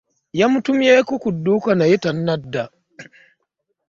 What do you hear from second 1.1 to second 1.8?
ku duuka